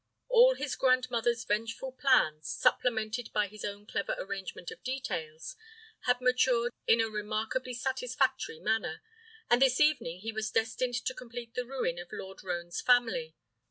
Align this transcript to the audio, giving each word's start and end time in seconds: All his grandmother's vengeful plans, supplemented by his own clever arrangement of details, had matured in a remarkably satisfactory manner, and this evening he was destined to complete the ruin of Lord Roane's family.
All 0.29 0.55
his 0.55 0.75
grandmother's 0.75 1.43
vengeful 1.43 1.91
plans, 1.91 2.49
supplemented 2.49 3.31
by 3.33 3.45
his 3.45 3.63
own 3.63 3.85
clever 3.85 4.15
arrangement 4.17 4.71
of 4.71 4.81
details, 4.81 5.55
had 6.05 6.19
matured 6.19 6.71
in 6.87 6.99
a 6.99 7.05
remarkably 7.07 7.75
satisfactory 7.75 8.59
manner, 8.59 9.03
and 9.47 9.61
this 9.61 9.79
evening 9.79 10.21
he 10.21 10.31
was 10.31 10.49
destined 10.49 10.95
to 10.95 11.13
complete 11.13 11.53
the 11.53 11.67
ruin 11.67 11.99
of 11.99 12.07
Lord 12.11 12.43
Roane's 12.43 12.81
family. 12.81 13.35